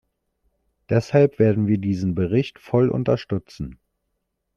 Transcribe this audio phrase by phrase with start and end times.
[0.89, 3.77] Deshalb werden wir diesen Bericht voll unterstützen.